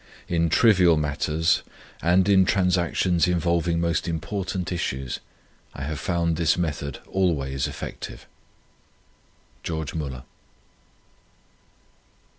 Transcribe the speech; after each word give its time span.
In 0.27 0.49
trivial 0.49 0.97
matters, 0.97 1.61
and 2.01 2.27
in 2.27 2.43
transactions 2.43 3.27
involving 3.27 3.79
most 3.79 4.07
important 4.07 4.71
issues, 4.71 5.19
I 5.75 5.83
have 5.83 5.99
found 5.99 6.37
this 6.37 6.57
method 6.57 6.97
always 7.05 7.67
effective. 7.67 8.25
GEORGE 9.61 9.93
MÜLLER. 9.93 10.23